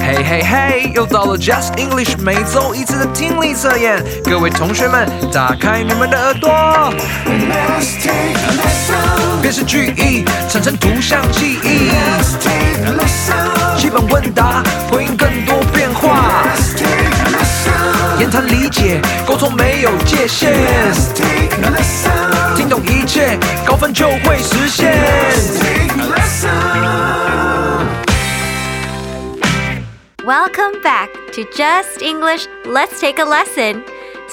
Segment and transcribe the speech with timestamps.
[0.00, 6.50] 嘿嘿嘿，又到了 Just English 每周一次的听力测验，各位同学们，打开你们的耳朵。
[9.42, 11.90] Listen, 句意，产生图像记忆。
[11.90, 16.44] Listen, Listen，基本问答，回应更多变化。
[16.44, 16.86] Listen,
[17.32, 20.52] Listen，言谈理解，沟通没有界限。
[20.52, 24.94] Listen, Listen，听懂一切，高分就会实现。
[30.25, 32.47] Welcome back to Just English.
[32.65, 33.83] Let's take a lesson.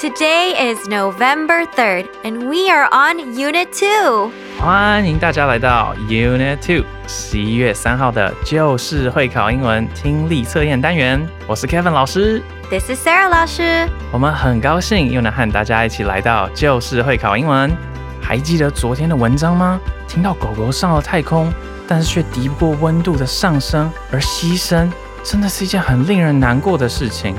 [0.01, 4.31] Today is November 3rd, and we are on Unit 2.
[4.59, 11.27] 欢迎大家来到 Unit Two，十一月三号的就是会考英文听力测验单元。
[11.47, 12.43] 我是 Kevin 老师。
[12.71, 13.89] This is Sarah 老师。
[14.13, 17.77] 我们很高兴又能和大家一起来到就是会考英文。
[18.21, 19.81] 还记得昨天的文章吗？
[20.07, 21.53] 听到狗狗上了太空，
[21.89, 24.91] 但是却敌不过温度的上升而牺牲，
[25.24, 27.36] 真的是一件很令人难过的事情。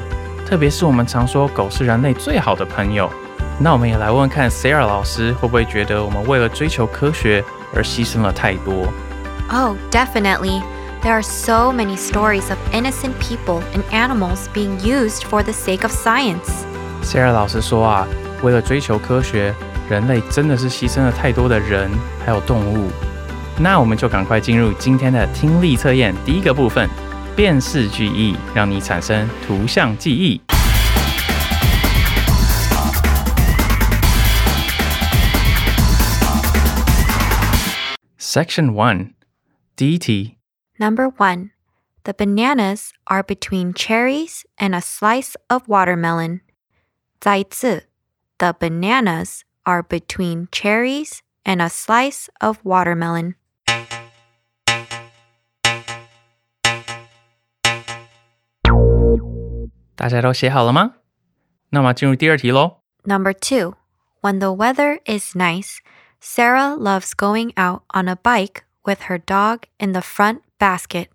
[0.46, 3.10] 特别是我们常说狗是人类最好的朋友，
[3.58, 8.86] 那我们也来问问看 Sarah 老师会不会觉得我们为了追求科学而牺牲了太多
[9.50, 10.62] ？Oh, definitely.
[11.02, 15.82] There are so many stories of innocent people and animals being used for the sake
[15.82, 16.64] of science.
[17.02, 18.06] Sarah 老师说啊，
[18.42, 19.54] 为了追求科学，
[19.90, 21.90] 人类真的是牺牲了太多的人
[22.24, 22.90] 还有动物。
[23.58, 26.88] 那我们就赶快进入今天的听力测验第一个部分，
[27.35, 30.41] 辨识句意，让你产生图像记忆。
[38.19, 39.13] Section One，
[39.75, 40.37] 第一题，
[40.77, 41.49] Number 1.
[42.03, 46.41] The bananas are between cherries and a slice of watermelon.
[47.19, 47.85] 再一次,
[48.37, 53.35] the bananas are between cherries and a slice of watermelon.
[59.95, 60.95] 大家都写好了吗？
[61.69, 62.81] 那么进入第二题喽。
[63.03, 63.73] Number 2.
[64.21, 65.77] When the weather is nice,
[66.19, 71.07] Sarah loves going out on a bike with her dog in the front basket.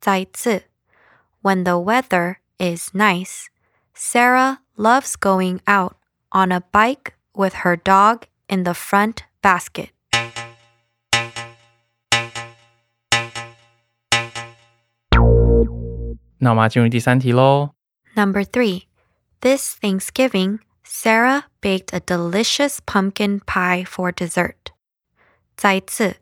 [0.00, 0.64] 再一次,
[1.42, 3.46] When the weather is nice,
[3.94, 5.96] Sarah loves going out
[6.30, 9.90] on a bike with her dog in the front basket.
[16.42, 17.70] 那我们要进入第三题喽。
[18.14, 18.82] Number 3.
[19.40, 24.72] This Thanksgiving, Sarah baked a delicious pumpkin pie for dessert.
[25.56, 26.16] 再一次,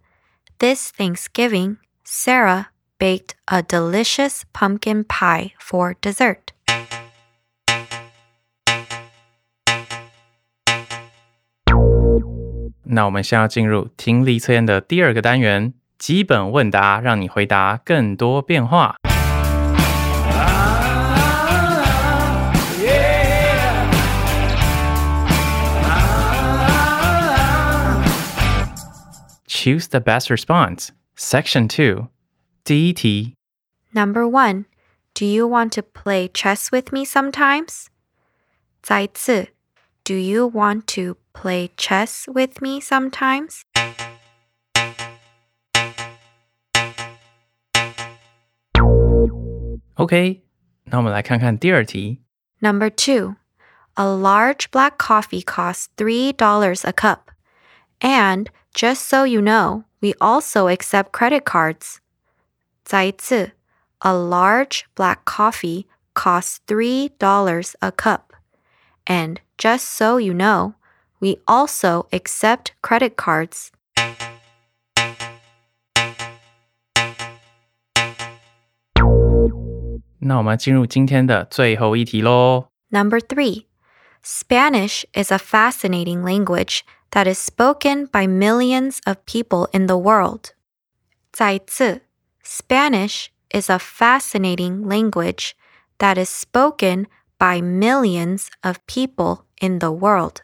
[0.58, 2.66] This Thanksgiving, Sarah
[2.98, 6.52] baked a delicious pumpkin pie for dessert.
[12.84, 18.96] 那我们现在要进入听力测验的第二个单元——基本问答，让你回答更多变化。
[29.60, 30.90] Choose the best response.
[31.16, 32.08] Section Two，
[32.64, 33.34] 第一题，
[33.92, 34.64] Number 1.
[35.14, 37.86] Do you want to play chess with me sometimes?
[38.82, 39.48] 再一次,
[40.04, 43.62] Do you want to play chess with me sometimes?
[49.94, 50.42] OK，
[50.84, 52.20] 那我们来看看第二题。
[52.60, 53.36] Number two,
[53.94, 57.30] a large black coffee costs $3 a cup.
[58.00, 61.99] And just so you know, we also accept credit cards.
[62.85, 63.51] 再次,
[64.01, 68.33] a large black coffee costs $3 a cup.
[69.05, 70.75] And just so you know,
[71.19, 73.71] we also accept credit cards.
[82.91, 83.70] Number three.
[84.23, 90.53] Spanish is a fascinating language that is spoken by millions of people in the world.
[91.31, 92.01] 再次,
[92.43, 95.55] Spanish is a fascinating language
[95.97, 97.07] that is spoken
[97.39, 100.43] by millions of people in the world.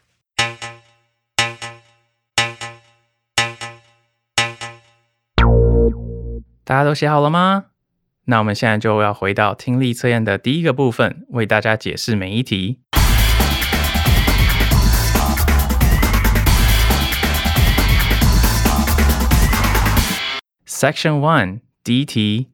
[20.68, 22.48] Section One 第一题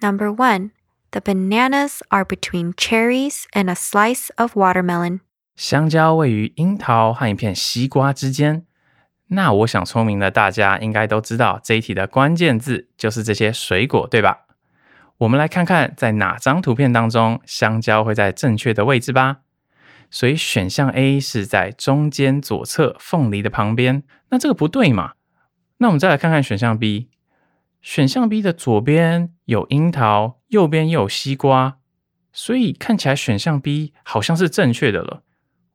[0.00, 0.72] ，Number one,
[1.12, 5.20] the bananas are between cherries and a slice of watermelon.
[5.56, 8.66] 香蕉位于樱桃和一片西瓜之间。
[9.28, 14.40] 那我想聪明的大家应该都知道，这一题的关键字就是这些水果，对吧？
[15.16, 19.38] 我们来看看在哪张图片当中香蕉会在正确的位置吧。
[20.10, 25.14] 所以选项 A 是在中间左侧凤梨的旁边，那这个不对嘛？
[25.78, 27.08] 那我们再来看看选项 B。
[27.84, 31.76] 选项 B 的左边有樱桃，右边又有西瓜，
[32.32, 35.22] 所以看起来选项 B 好像是正确的了。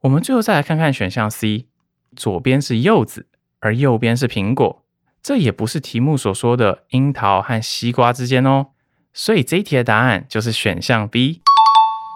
[0.02, 1.68] 我们最后再来看看选项 C，
[2.16, 3.28] 左边是柚子，
[3.60, 4.84] 而右边是苹果，
[5.22, 8.70] 这也不是题目所说的樱桃和西瓜之间哦。
[9.14, 11.44] 所以这一题的答案就是选项 B。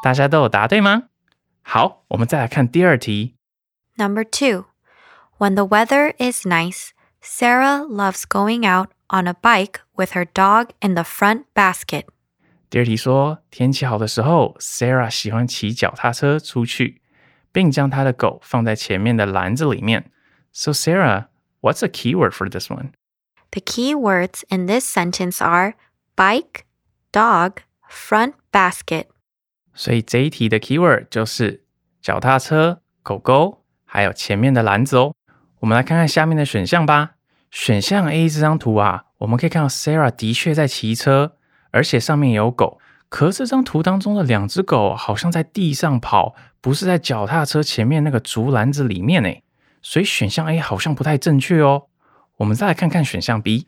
[0.03, 1.03] 大家都有答对吗？
[1.61, 3.35] 好，我们再来看第二题。
[3.97, 4.65] Number two,
[5.37, 6.89] when the weather is nice,
[7.21, 12.04] Sarah loves going out on a bike with her dog in the front basket.
[12.70, 17.00] 第二题说，天气好的时候，Sarah 喜欢骑脚踏车出去，
[17.50, 20.10] 并将她的狗放在前面的篮子里面。
[20.52, 21.28] So Sarah,
[21.60, 22.90] what's a keyword for this one?
[23.50, 25.74] The key words in this sentence are
[26.14, 26.66] bike,
[27.10, 29.06] dog, front basket.
[29.74, 31.64] 所以这一题的 keyword 就是
[32.02, 35.14] 脚踏车、狗狗，还有前面的篮子哦。
[35.60, 37.11] 我们来看看下面的选项吧。
[37.53, 41.33] 选项 A 这张图啊，我们可以看到 Sarah 的确在骑车，
[41.69, 42.79] 而且上面有狗。
[43.09, 49.29] 可这张图当中的两只狗好像在地上跑，不是在脚踏车前面那个竹篮子里面呢。
[49.83, 51.83] 所以选项 A 好像不太正确哦。
[52.37, 53.67] 我们再来看看选项 B。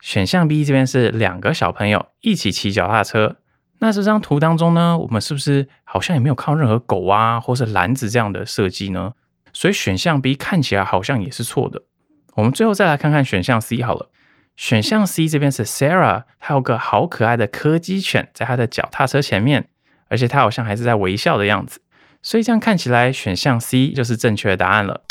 [0.00, 3.36] 选项 B 这边是两个小朋友一起骑脚踏车。
[3.80, 9.12] 那这张图当中呢，我们是不是好像也没有看到任何狗啊，或是篮子这样的设计呢？
[9.52, 11.82] 所以选项 B 看起来好像也是错的。
[12.38, 14.10] 我们最后再来看看选项 C 好了。
[14.54, 19.68] 选项 C 这边是 Sarah，她有个好可爱的柯基犬在她的脚踏车前面，
[20.08, 21.80] 而且她好像还是在微笑的样子。
[22.22, 25.02] 所以这样看起来，选项 C 就是正确的答案了。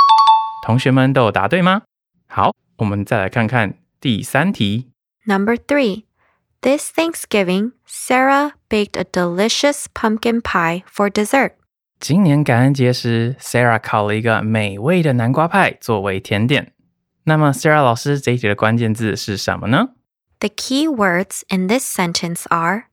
[0.65, 1.81] 同学们都有答对吗？
[2.27, 4.91] 好，我们再来看看第三题。
[5.25, 6.05] Number three,
[6.61, 11.51] this Thanksgiving, Sarah baked a delicious pumpkin pie for dessert.
[11.99, 16.71] 今年感恩节时，Sarah 烤了一个美味的南瓜派作为甜点。
[17.27, 19.89] 那么，Sarah 老师这一题的关键字是什么呢
[20.39, 22.85] ？The key words in this sentence are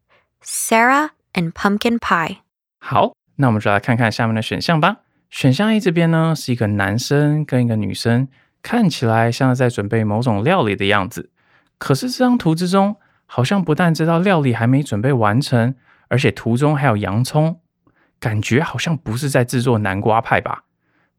[0.42, 2.38] Sarah and pumpkin pie.
[2.80, 4.96] 好，那我们就来看看下面的选项吧。
[5.30, 8.26] 选项 A 这边呢，是一个男生跟一个女生，
[8.60, 11.30] 看起来像是在准备某种料理的样子。
[11.78, 12.96] 可是这张图之中，
[13.26, 15.76] 好像不但这道料理还没准备完成，
[16.08, 17.60] 而且图中还有洋葱，
[18.18, 20.64] 感觉好像不是在制作南瓜派吧。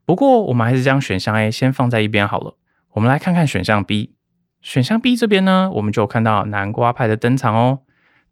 [0.04, 2.58] 不过我们还是将选项 A 先放在一边好了。
[2.95, 4.15] 我们来看看选项 B。
[4.62, 7.81] 选项 B 这边呢，我们就看到南瓜派的登场哦。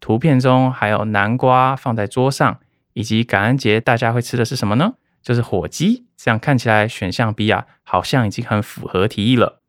[0.00, 2.58] 图片中还有南瓜放在桌上，
[2.94, 4.94] 以及感恩节大家会吃的是什么呢？
[5.22, 6.06] 就是火鸡。
[6.16, 9.60] 这样看起来选项 B 啊，好像已经很符合题意了。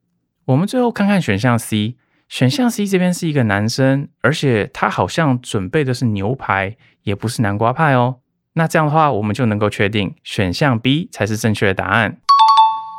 [0.46, 1.98] 我们最后看看选项 C。
[2.30, 8.20] 选项 C 这边是一个男生，而且他好像准备的是牛排，也不是南瓜派哦。
[8.54, 12.18] 那这样的话，我们就能够确定选项 B 才是正确的答案。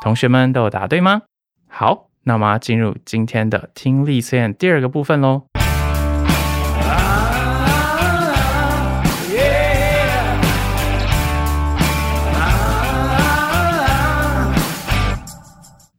[0.03, 1.23] 同学们都有答对吗？
[1.79, 5.43] 好，那么进入今天的听力测验第二个部分喽。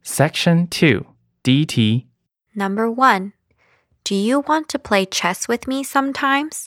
[0.03, 1.15] Section Two
[1.45, 2.07] DT
[2.57, 3.35] Number one,
[4.03, 6.67] do you want to play chess with me sometimes?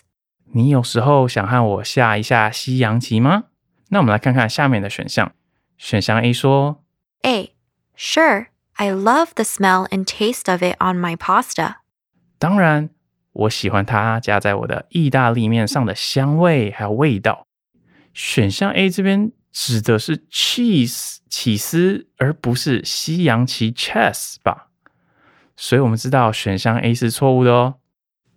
[0.53, 3.43] 你有时候想和我下一下西洋棋吗？
[3.89, 5.33] 那我们来看看下面的选项。
[5.77, 6.81] 选项 A 说
[7.23, 7.53] A.
[7.97, 8.47] Sure,
[8.80, 11.76] I love the smell and taste of it on my pasta.：“
[12.38, 12.90] 当然，
[13.32, 17.46] 我喜欢它加在我的意大利面上的香味还有味道。”
[18.12, 24.68] 选项 A 这边指的是 cheese 起司，而不是西洋棋 chess 吧？
[25.56, 27.76] 所以我们知道选项 A 是错误的哦。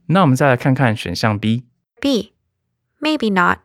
[0.07, 1.65] 那我们再来看看选项 B。
[1.99, 2.33] B.
[3.01, 3.59] Maybe not.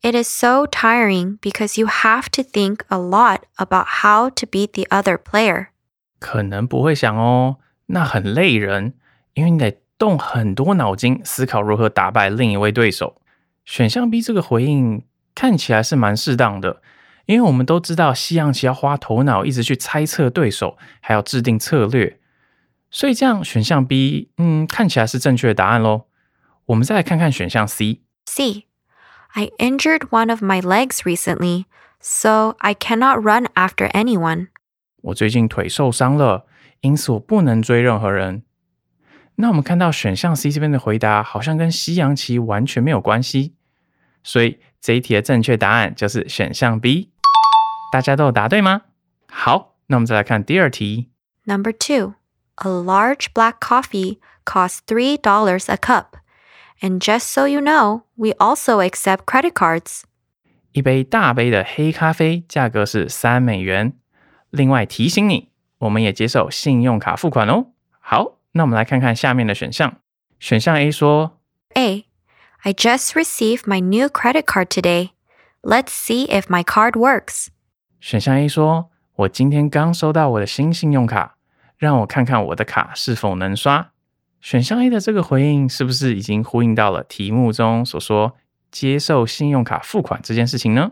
[0.00, 4.72] It is so tiring because you have to think a lot about how to beat
[4.74, 5.68] the other player.
[6.23, 8.93] 可能不会想哦，那很累人，
[9.33, 13.21] 因为你得动很多脑筋思考如何打败另一位对手。
[13.65, 15.03] 选项 B 这个回应
[15.35, 16.81] 看起来是蛮适当的，
[17.25, 22.17] 因为我们都知道西洋棋要花头脑，一直去猜测对手，还要制定策略，
[22.89, 26.05] 所以这样选项 B，嗯，看起来是正确的答案喽。
[26.67, 27.99] 我们再来看看选项 C。
[28.25, 28.67] C.
[29.33, 31.65] I injured one of my legs recently,
[31.99, 34.47] so I cannot run after anyone.
[35.03, 36.45] 我最近腿受伤了，
[36.81, 38.43] 因此我不能追任何人。
[39.35, 43.55] 那我们看到选项 C 这边的回答好像跟西洋棋完全没有关系，
[44.23, 47.11] 所以这一题的正确答案就是选项 B。
[47.91, 48.83] 大家都有答对吗？
[49.27, 51.09] 好，那我们再来看第二题。
[51.45, 52.13] Number two.
[52.57, 55.17] A large black coffee costs $3
[55.67, 56.19] a cup,
[56.83, 60.01] And just so you know, we also accept credit cards.
[60.73, 63.93] 一杯大杯的黑咖啡价格是三美元。
[64.53, 67.69] 另外提醒你，我们也接受信用卡付款哦。
[67.99, 69.97] 好，那我们来看看下面的选项。
[70.39, 71.39] 选项 A 说
[71.73, 72.05] A.
[72.61, 75.09] I just received my new credit card today.
[75.63, 77.47] Let's see if my card works.
[77.99, 81.35] 选项 A 说：“我今天刚收到我的新信用卡，
[81.79, 83.89] 让我看看我的卡是否能刷。”
[84.39, 88.35] 选项 A 的这个回应是不是已经呼应到了题目中所说
[88.69, 90.91] 接受信用卡付款这件事情呢？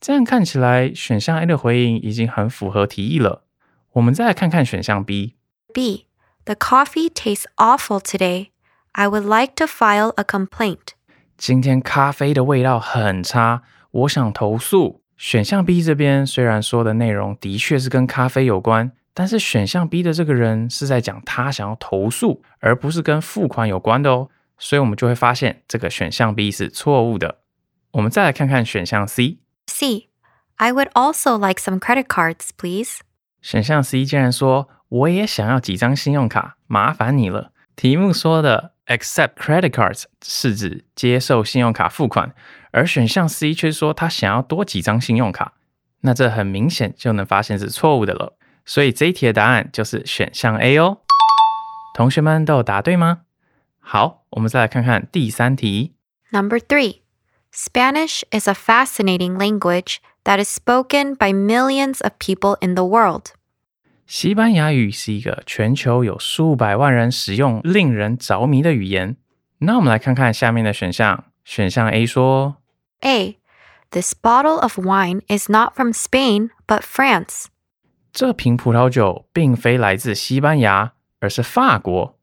[0.00, 3.44] 这样看起来，选项 A 的回应已经很符合题意了。
[3.92, 5.34] 我们再来看看选项 B。
[5.72, 6.06] B.
[6.44, 8.48] The coffee tastes awful today.
[8.92, 10.94] I would like to file a complaint.
[11.36, 15.02] 今天咖啡的味道很差，我想投诉。
[15.16, 24.28] 选项 B 这边虽然说的内容的确是跟咖啡有关，但是选项 B 的这个人是在讲他想要投诉，而不是跟付款有关的哦。
[24.58, 27.38] 所以我们就会发现这个选项 B 是错误的。
[27.92, 29.38] 我们再来看看选项 C。
[29.67, 30.09] C.
[30.57, 32.99] I would also like some credit cards, please.
[33.41, 37.51] 选项 C 竟然说我也想要几张信用卡，麻烦你了。
[37.75, 42.35] 题目说的 accept credit cards 是指接受信用卡付款，
[42.71, 45.53] 而选项 C 却说他想要多几张信用卡，
[46.01, 48.37] 那这很明显就能发现是错误的了。
[48.65, 50.99] 所以这一题的答案就是选项 A 哦。
[51.95, 53.21] 同学们都有答对吗？
[53.79, 55.95] 好，我们再来看看第三题。
[56.29, 56.99] Number 3.
[57.55, 63.33] Spanish is a fascinating language that is spoken by millions of people in the world.
[64.07, 69.15] 西班牙语是一个全球有数百万人使用、令人着迷的语言。
[69.59, 71.25] 那我们来看看下面的选项。
[71.43, 72.57] 选项 A 说
[73.01, 73.37] A.
[73.89, 77.45] This bottle of wine is not from Spain, but France.
[78.13, 82.17] 这瓶葡萄酒并非来自西班牙，而是法国。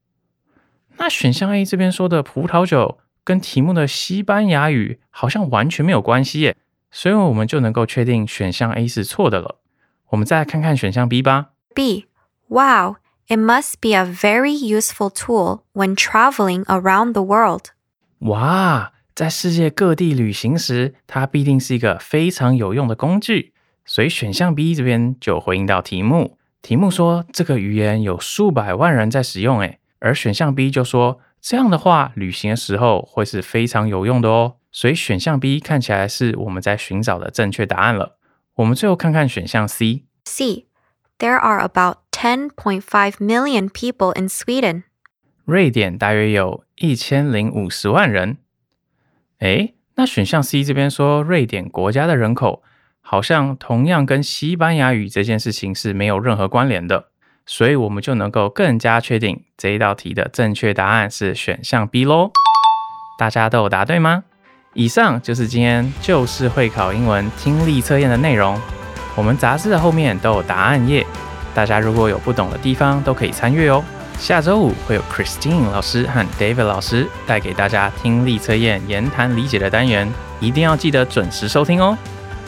[0.98, 6.55] 那选项 A 这边说的葡萄酒 跟题目的西班牙语好像完全没有关系耶，
[6.91, 9.59] 所以我们就能够确定选项 A 是错的了。
[10.09, 11.51] 我们再来看看选项 B 吧。
[11.73, 12.05] B.
[12.49, 17.71] Wow, it must be a very useful tool when traveling around the world.
[18.19, 23.53] 哇，在世界各地旅行时，它必定是一个非常有用的工具。
[23.85, 34.55] 所以选项 B 这边就回应到题目，题目说这个语言有数百万人在使用，诶，而选项 B 就说这样的话，旅行的时候会是非常有用的哦。
[34.71, 38.17] 所以选项 B 看起来是我们在寻找的正确答案了。
[38.55, 40.67] 我们最后看看选项 C，C.
[41.19, 44.83] There are about 10.5 million people in Sweden.
[45.43, 48.37] 瑞典大约有一千零五十万人。
[49.39, 52.63] 诶，那选项 C 这边说瑞典国家的人口
[53.01, 57.09] 好像同样跟西班牙语这件事情是没有任何关联的，
[57.45, 62.31] 所以我们就能够更加确定这一道题的正确答案是选项 B 喽。
[63.17, 64.23] 大家都有答对吗？
[64.73, 68.59] 以上就是今天就是会考英文听力测验的内容。
[69.15, 71.05] 我们杂志的后面都有答案页，
[71.53, 73.83] 大家如果有不懂的地方都可以参阅哦。
[74.17, 81.97] 下周五会有 Christine 老师和 David 老师带给大家听力测验言谈理解的单元，一定要记得准时收听哦。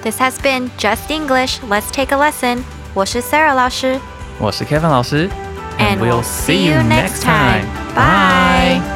[0.02, 1.60] This has been Just English.
[1.70, 2.64] Let's take a lesson.
[2.94, 4.00] 我是 Sarah 老师。
[4.39, 5.29] 我是 Kevin 老师
[5.79, 7.65] And we'll see you next time.
[7.95, 8.94] Bye.